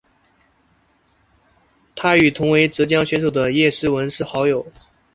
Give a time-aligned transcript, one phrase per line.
[1.95, 4.65] 她与同为浙江选手的叶诗文是好友。